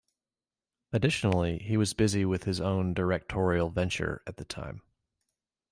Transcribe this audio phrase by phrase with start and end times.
[0.91, 4.81] Additionally, he was busy with his own directorial venture at the time.